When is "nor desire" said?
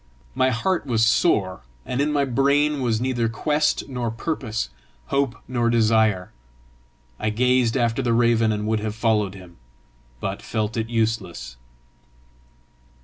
5.47-6.31